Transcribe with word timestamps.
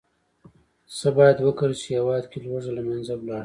څه 0.97 1.07
باید 1.17 1.37
وکرل 1.41 1.73
شي، 1.81 1.81
چې 1.89 1.89
هېواد 1.97 2.23
کې 2.31 2.37
لوږه 2.43 2.71
له 2.77 2.81
منځه 2.87 3.13
لاړه 3.27 3.37
شي. 3.37 3.39